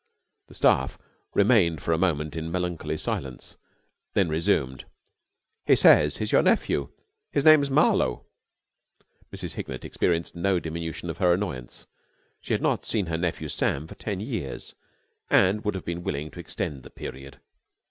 [0.47, 0.97] The staff
[1.35, 3.57] remained for a moment in melancholy silence,
[4.15, 4.85] then resumed.
[5.67, 6.89] "He says he's your nephew.
[7.31, 8.25] His name's Marlowe."
[9.31, 9.53] Mrs.
[9.53, 11.85] Hignett experienced no diminution of her annoyance.
[12.39, 14.73] She had not seen her nephew Sam for ten years
[15.29, 17.39] and would have been willing to extend the period.